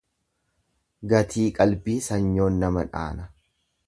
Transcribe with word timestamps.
Gatii 1.11 1.45
qalbii 1.59 1.97
sanyoon 2.09 2.57
nama 2.65 2.87
dhaana. 2.95 3.29